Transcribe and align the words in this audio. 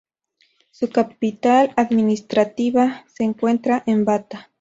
Su 0.71 0.89
capital 0.89 1.73
administrativa 1.77 3.05
se 3.07 3.23
encuentra 3.23 3.83
en 3.85 4.03
Bata. 4.03 4.49